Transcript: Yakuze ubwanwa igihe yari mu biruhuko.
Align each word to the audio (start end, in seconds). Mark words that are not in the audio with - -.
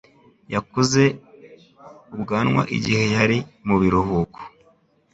Yakuze 0.53 1.03
ubwanwa 2.15 2.61
igihe 2.77 3.03
yari 3.15 3.37
mu 3.67 3.75
biruhuko. 3.81 4.39